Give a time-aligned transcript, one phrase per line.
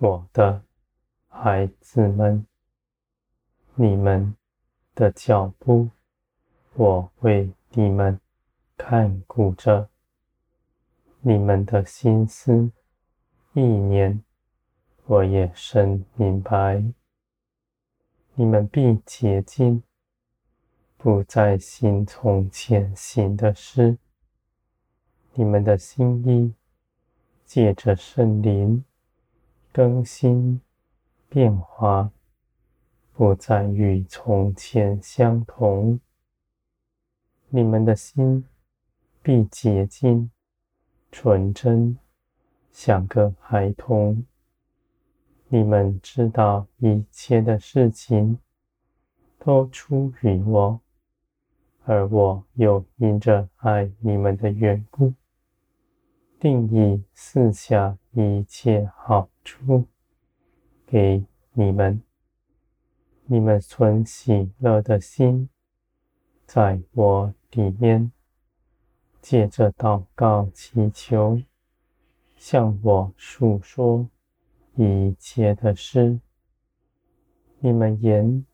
[0.00, 0.62] 我的
[1.28, 2.46] 孩子们，
[3.74, 4.36] 你们
[4.94, 5.90] 的脚步，
[6.74, 8.20] 我为你们
[8.76, 9.88] 看顾着；
[11.20, 12.70] 你们的心思
[13.54, 14.22] 意念，
[15.06, 16.80] 我也深明白。
[18.34, 19.82] 你们必洁净，
[20.96, 23.98] 不再行从前行的事。
[25.34, 26.54] 你们的心意，
[27.44, 28.84] 借着圣灵
[29.72, 30.60] 更新
[31.28, 32.10] 变化，
[33.12, 36.00] 不再与从前相同。
[37.48, 38.44] 你们的心
[39.22, 40.30] 必洁净、
[41.10, 41.98] 纯真，
[42.72, 44.24] 像个孩童。
[45.48, 48.38] 你们知道一切的事情
[49.38, 50.80] 都出于我，
[51.84, 55.14] 而我又因着爱你们的缘故。
[56.38, 59.86] 定意赐下一切好出
[60.86, 62.02] 给你们，
[63.24, 65.48] 你们存喜乐的心，
[66.44, 68.12] 在我里面，
[69.22, 71.40] 借着祷告祈求，
[72.36, 74.06] 向我述说
[74.74, 76.20] 一切的事。
[77.60, 78.44] 你们眼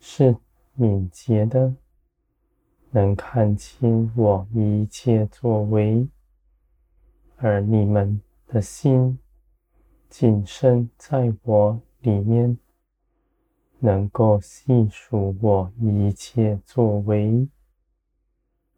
[0.00, 0.36] 是
[0.74, 1.76] 敏捷的，
[2.90, 6.08] 能看清我一切作为。
[7.36, 9.16] 而你们的心
[10.10, 12.58] 谨慎在我里面，
[13.78, 17.48] 能够细数我一切作为。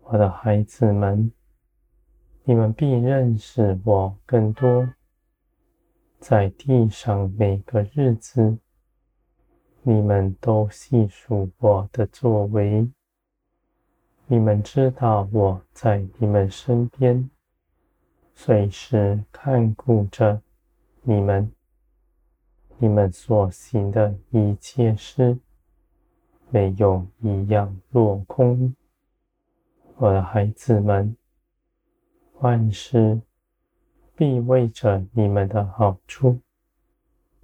[0.00, 1.30] 我的孩子们，
[2.42, 4.92] 你们必认识我更多。
[6.18, 8.58] 在地上每个日子，
[9.82, 12.90] 你们都细数我的作为。
[14.26, 17.30] 你们知道我在你们身边。
[18.34, 20.42] 随时看顾着
[21.02, 21.50] 你们，
[22.78, 25.38] 你们所行的一切事，
[26.50, 28.74] 没有一样落空。
[29.96, 31.16] 我的孩子们，
[32.40, 33.20] 万事
[34.14, 36.38] 必为着你们的好处，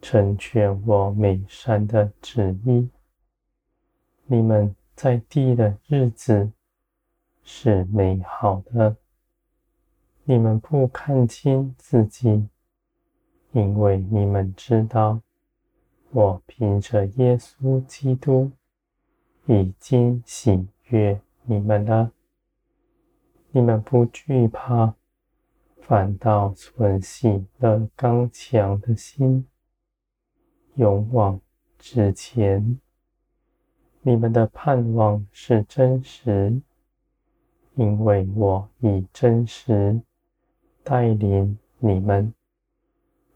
[0.00, 2.88] 成全我美善的旨意。
[4.24, 6.50] 你们在地的日子
[7.42, 8.96] 是美好的。
[10.24, 12.48] 你们不看清自己，
[13.52, 15.20] 因为你们知道，
[16.10, 18.50] 我凭着耶稣基督
[19.46, 22.12] 已经喜悦你们了。
[23.50, 24.94] 你们不惧怕，
[25.80, 29.46] 反倒存喜乐刚强的心，
[30.76, 31.40] 勇往
[31.78, 32.80] 直前。
[34.00, 36.60] 你们的盼望是真实，
[37.74, 40.00] 因为我以真实。
[40.84, 42.34] 带领你们，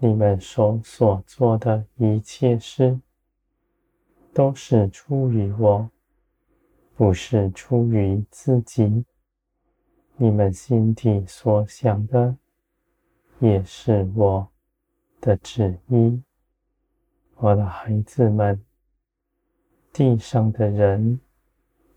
[0.00, 3.00] 你们手所做的一切事，
[4.32, 5.90] 都是出于我，
[6.94, 9.04] 不是出于自己。
[10.16, 12.36] 你们心底所想的，
[13.40, 14.48] 也是我
[15.20, 16.22] 的旨意。
[17.36, 18.64] 我的孩子们，
[19.92, 21.20] 地上的人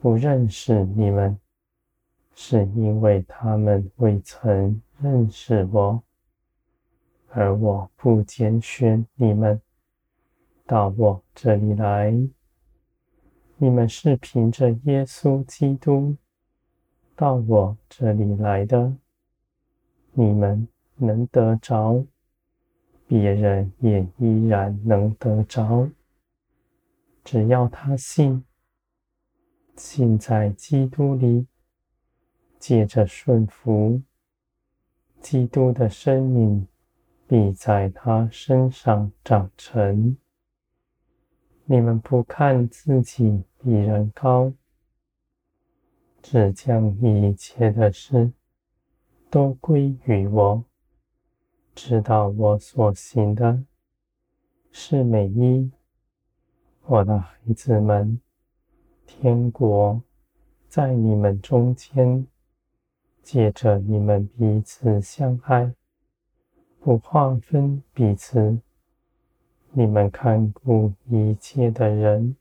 [0.00, 1.38] 不认识你们，
[2.34, 4.80] 是因为他们未曾。
[5.00, 6.03] 认识我，
[7.36, 9.60] 而我不拣选你们
[10.66, 12.12] 到我这里来。
[13.56, 16.16] 你们是凭着耶稣基督
[17.16, 18.94] 到我这里来的。
[20.12, 22.06] 你们能得着，
[23.08, 25.90] 别人也依然能得着。
[27.24, 28.44] 只要他信，
[29.76, 31.48] 信在基督里，
[32.60, 34.00] 借着顺服。
[35.20, 36.68] 基督的生命
[37.26, 40.16] 必在他身上长成。
[41.64, 44.52] 你们不看自己比人高，
[46.22, 48.32] 只将一切的事
[49.30, 50.64] 都归于我，
[51.74, 53.64] 知道我所行的
[54.70, 55.70] 是美意。
[56.86, 58.20] 我的孩子们，
[59.06, 60.02] 天国
[60.68, 62.26] 在你们中间。
[63.22, 65.74] 借着你们彼此相爱，
[66.84, 68.58] 不划分彼此，
[69.70, 72.36] 你们看顾一切的人，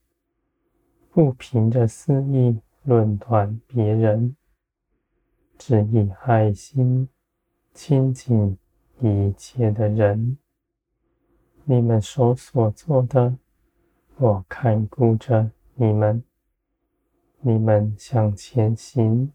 [1.11, 4.35] 不凭着私意论断别人，
[5.57, 7.07] 只以爱心
[7.73, 8.57] 亲近
[8.99, 10.37] 一切的人。
[11.63, 13.37] 你们手所做的，
[14.17, 16.21] 我看顾着你们，
[17.39, 19.31] 你们向前行。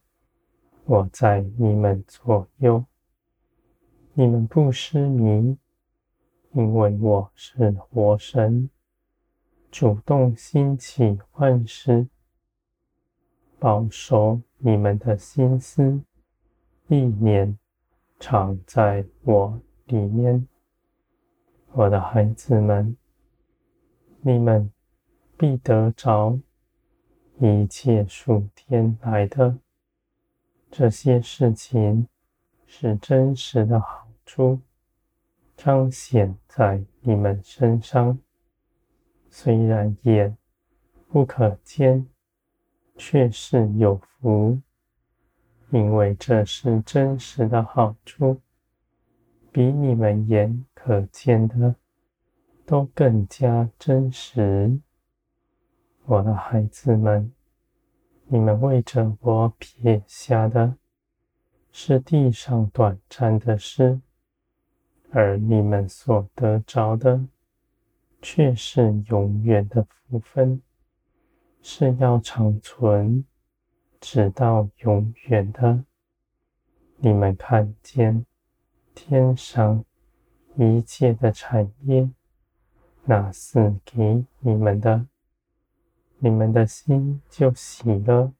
[0.84, 2.84] 我在你们左右，
[4.20, 5.56] 你们不失迷，
[6.50, 8.68] 因为我是活神，
[9.70, 12.08] 主动兴起万事，
[13.60, 16.02] 保守你们的心思
[16.88, 17.56] 意念，
[18.18, 20.48] 藏在我里面。
[21.70, 22.96] 我的孩子们，
[24.22, 24.68] 你们
[25.36, 26.36] 必得着
[27.38, 29.56] 一切属天来的
[30.72, 32.08] 这些事情。
[32.70, 34.60] 是真实的好出
[35.56, 38.18] 彰显在你们身上，
[39.30, 40.36] 虽然眼
[41.08, 42.06] 不可见，
[42.98, 44.60] 却是有福，
[45.70, 48.38] 因为这是真实的好处，
[49.50, 51.74] 比你们眼可见的
[52.66, 54.78] 都更加真实。
[56.04, 57.32] 我的孩子们，
[58.26, 60.76] 你们为着我撇下的。
[61.70, 64.00] 是地上短暂的事，
[65.10, 67.26] 而你们所得着的，
[68.20, 70.60] 却是永远的福分，
[71.62, 73.24] 是要长存，
[74.00, 75.84] 直到永远的。
[76.98, 78.26] 你们看见
[78.94, 79.84] 天上
[80.56, 82.10] 一切的产业，
[83.04, 85.06] 那赐给你们的，
[86.18, 88.32] 你们的心就喜了。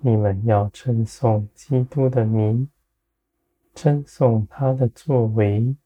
[0.00, 2.68] 你们要称颂基督的名，
[3.76, 5.76] 称颂他的作为，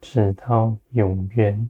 [0.00, 1.68] 直到永远。